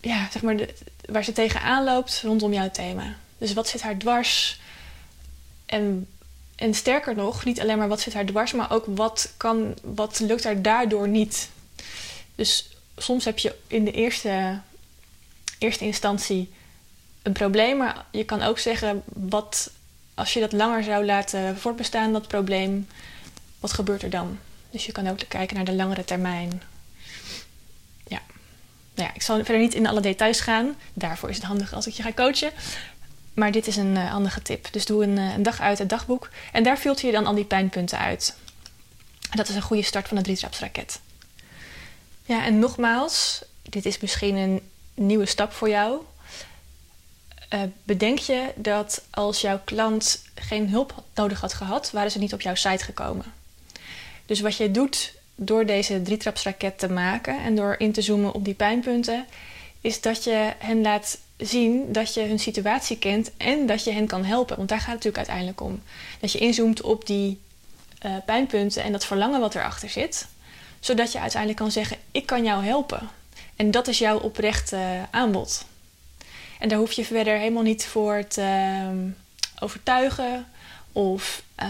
ja, 0.00 0.28
zeg 0.30 0.42
maar, 0.42 0.56
de, 0.56 0.74
waar 1.06 1.24
ze 1.24 1.32
tegenaan 1.32 1.84
loopt 1.84 2.20
rondom 2.22 2.52
jouw 2.52 2.70
thema. 2.70 3.16
Dus 3.38 3.52
wat 3.52 3.68
zit 3.68 3.82
haar 3.82 3.96
dwars? 3.96 4.60
En, 5.66 6.06
en 6.56 6.74
sterker 6.74 7.14
nog, 7.14 7.44
niet 7.44 7.60
alleen 7.60 7.78
maar 7.78 7.88
wat 7.88 8.00
zit 8.00 8.14
haar 8.14 8.26
dwars, 8.26 8.52
maar 8.52 8.72
ook 8.72 8.84
wat, 8.88 9.32
kan, 9.36 9.74
wat 9.82 10.20
lukt 10.20 10.44
haar 10.44 10.62
daardoor 10.62 11.08
niet. 11.08 11.50
Dus 12.34 12.68
soms 12.96 13.24
heb 13.24 13.38
je 13.38 13.54
in 13.66 13.84
de 13.84 13.92
eerste, 13.92 14.60
eerste 15.58 15.84
instantie 15.84 16.52
een 17.22 17.32
probleem, 17.32 17.76
maar 17.76 18.04
je 18.10 18.24
kan 18.24 18.42
ook 18.42 18.58
zeggen 18.58 19.02
wat 19.06 19.70
als 20.14 20.32
je 20.32 20.40
dat 20.40 20.52
langer 20.52 20.82
zou 20.82 21.04
laten 21.04 21.58
voortbestaan, 21.58 22.12
dat 22.12 22.28
probleem, 22.28 22.88
wat 23.60 23.72
gebeurt 23.72 24.02
er 24.02 24.10
dan? 24.10 24.38
Dus 24.70 24.86
je 24.86 24.92
kan 24.92 25.08
ook 25.08 25.18
kijken 25.28 25.56
naar 25.56 25.64
de 25.64 25.74
langere 25.74 26.04
termijn. 26.04 26.62
Ja. 28.06 28.20
Nou 28.94 29.08
ja, 29.08 29.14
ik 29.14 29.22
zal 29.22 29.36
verder 29.36 29.58
niet 29.58 29.74
in 29.74 29.86
alle 29.86 30.00
details 30.00 30.40
gaan. 30.40 30.74
Daarvoor 30.92 31.28
is 31.28 31.36
het 31.36 31.44
handig 31.44 31.74
als 31.74 31.86
ik 31.86 31.92
je 31.92 32.02
ga 32.02 32.12
coachen. 32.12 32.52
Maar 33.34 33.52
dit 33.52 33.66
is 33.66 33.76
een 33.76 33.96
uh, 33.96 34.10
handige 34.10 34.42
tip. 34.42 34.72
Dus 34.72 34.84
doe 34.84 35.02
een, 35.02 35.16
uh, 35.16 35.32
een, 35.34 35.42
dag 35.42 35.60
uit 35.60 35.78
het 35.78 35.88
dagboek. 35.88 36.30
En 36.52 36.62
daar 36.62 36.76
filter 36.76 37.06
je 37.06 37.12
dan 37.12 37.26
al 37.26 37.34
die 37.34 37.44
pijnpunten 37.44 37.98
uit. 37.98 38.36
En 39.30 39.36
dat 39.36 39.48
is 39.48 39.54
een 39.54 39.62
goede 39.62 39.82
start 39.82 40.08
van 40.08 40.16
een 40.16 40.22
drietrapsraket. 40.22 41.00
Ja, 42.24 42.44
en 42.44 42.58
nogmaals, 42.58 43.42
dit 43.62 43.86
is 43.86 43.98
misschien 43.98 44.36
een 44.36 44.60
nieuwe 44.94 45.26
stap 45.26 45.52
voor 45.52 45.68
jou. 45.68 46.02
Uh, 47.54 47.60
bedenk 47.82 48.18
je 48.18 48.52
dat 48.54 49.02
als 49.10 49.40
jouw 49.40 49.60
klant 49.64 50.22
geen 50.34 50.68
hulp 50.68 51.02
nodig 51.14 51.40
had 51.40 51.54
gehad, 51.54 51.90
waren 51.90 52.10
ze 52.10 52.18
niet 52.18 52.32
op 52.32 52.40
jouw 52.40 52.54
site 52.54 52.84
gekomen. 52.84 53.37
Dus 54.28 54.40
wat 54.40 54.56
je 54.56 54.70
doet 54.70 55.12
door 55.34 55.66
deze 55.66 56.02
drietrapsraket 56.02 56.78
te 56.78 56.88
maken 56.88 57.40
en 57.40 57.56
door 57.56 57.74
in 57.78 57.92
te 57.92 58.02
zoomen 58.02 58.34
op 58.34 58.44
die 58.44 58.54
pijnpunten, 58.54 59.26
is 59.80 60.00
dat 60.00 60.24
je 60.24 60.52
hen 60.58 60.80
laat 60.82 61.18
zien 61.36 61.92
dat 61.92 62.14
je 62.14 62.20
hun 62.20 62.38
situatie 62.38 62.98
kent 62.98 63.30
en 63.36 63.66
dat 63.66 63.84
je 63.84 63.92
hen 63.92 64.06
kan 64.06 64.24
helpen. 64.24 64.56
Want 64.56 64.68
daar 64.68 64.78
gaat 64.78 64.86
het 64.86 65.04
natuurlijk 65.04 65.28
uiteindelijk 65.28 65.60
om. 65.60 65.82
Dat 66.20 66.32
je 66.32 66.38
inzoomt 66.38 66.80
op 66.80 67.06
die 67.06 67.40
uh, 68.06 68.12
pijnpunten 68.26 68.82
en 68.82 68.92
dat 68.92 69.04
verlangen 69.04 69.40
wat 69.40 69.54
erachter 69.54 69.88
zit, 69.88 70.26
zodat 70.80 71.12
je 71.12 71.20
uiteindelijk 71.20 71.60
kan 71.60 71.70
zeggen: 71.70 71.96
Ik 72.10 72.26
kan 72.26 72.44
jou 72.44 72.64
helpen. 72.64 73.08
En 73.56 73.70
dat 73.70 73.88
is 73.88 73.98
jouw 73.98 74.18
oprechte 74.18 75.06
aanbod. 75.10 75.64
En 76.58 76.68
daar 76.68 76.78
hoef 76.78 76.92
je 76.92 77.04
verder 77.04 77.38
helemaal 77.38 77.62
niet 77.62 77.86
voor 77.86 78.26
te 78.26 78.40
uh, 78.40 79.12
overtuigen 79.58 80.46
of 80.92 81.42
uh, 81.62 81.66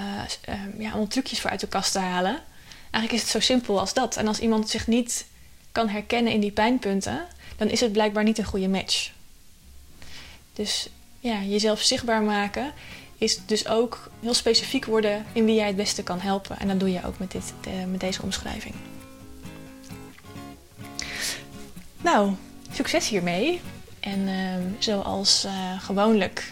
uh, 0.49 0.55
ja, 0.79 0.89
allemaal 0.89 1.07
trucjes 1.07 1.41
voor 1.41 1.51
uit 1.51 1.61
de 1.61 1.69
kast 1.69 1.93
te 1.93 1.99
halen. 1.99 2.41
Eigenlijk 2.91 3.13
is 3.13 3.21
het 3.21 3.31
zo 3.31 3.41
simpel 3.41 3.81
als 3.81 3.95
dat. 3.95 4.17
En 4.17 4.27
als 4.27 4.39
iemand 4.39 4.71
zich 4.71 4.87
niet 4.87 5.27
kan 5.73 5.89
herkennen 5.89 6.33
in 6.33 6.41
die 6.41 6.51
pijnpunten, 6.51 7.27
dan 7.57 7.69
is 7.69 7.81
het 7.81 7.93
blijkbaar 7.93 8.25
niet 8.25 8.39
een 8.39 8.45
goede 8.45 8.69
match. 8.69 9.11
Dus 10.53 10.89
ja, 11.21 11.43
jezelf 11.43 11.81
zichtbaar 11.81 12.23
maken 12.23 12.73
is 13.19 13.41
dus 13.47 13.69
ook 13.69 14.11
heel 14.21 14.35
specifiek 14.35 14.85
worden 14.85 15.27
in 15.33 15.45
wie 15.45 15.55
jij 15.55 15.67
het 15.67 15.77
beste 15.77 16.03
kan 16.03 16.21
helpen. 16.21 16.59
En 16.59 16.69
dat 16.69 16.81
doe 16.81 16.93
je 16.93 17.05
ook 17.05 17.19
met, 17.19 17.31
dit, 17.31 17.53
de, 17.61 17.87
met 17.91 18.01
deze 18.01 18.23
omschrijving. 18.23 18.75
Nou, 22.01 22.33
succes 22.73 23.09
hiermee. 23.09 23.61
En 24.01 24.29
uh, 24.29 24.55
zoals 24.79 25.45
uh, 25.45 25.83
gewoonlijk 25.83 26.51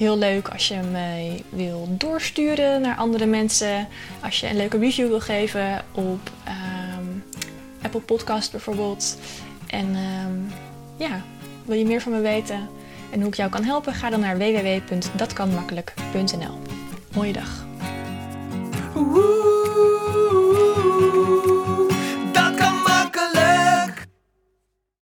heel 0.00 0.18
leuk 0.18 0.48
als 0.48 0.68
je 0.68 0.76
me 0.76 1.42
wil 1.48 1.88
doorsturen 1.90 2.80
naar 2.80 2.96
andere 2.96 3.26
mensen. 3.26 3.88
Als 4.22 4.40
je 4.40 4.48
een 4.48 4.56
leuke 4.56 4.78
review 4.78 5.08
wil 5.08 5.20
geven 5.20 5.84
op 5.92 6.30
um, 6.48 7.24
Apple 7.82 8.00
Podcast 8.00 8.50
bijvoorbeeld. 8.50 9.18
En 9.66 9.96
um, 9.96 10.52
ja, 10.96 11.22
wil 11.64 11.76
je 11.76 11.84
meer 11.84 12.00
van 12.00 12.12
me 12.12 12.20
weten 12.20 12.68
en 13.10 13.18
hoe 13.18 13.28
ik 13.28 13.34
jou 13.34 13.50
kan 13.50 13.64
helpen? 13.64 13.94
Ga 13.94 14.10
dan 14.10 14.20
naar 14.20 14.38
www.datkanmakkelijk.nl. 14.38 16.58
Mooie 17.14 17.32
dag. 17.32 17.64